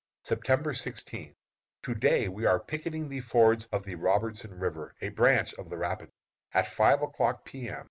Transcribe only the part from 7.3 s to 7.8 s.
P. M.